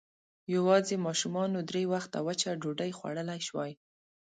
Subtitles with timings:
[0.55, 3.71] يواځې ماشومانو درې وخته وچه ډوډۍ خوړلی شوای.